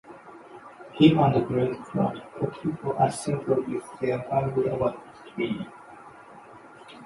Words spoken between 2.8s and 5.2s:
assembled with their families about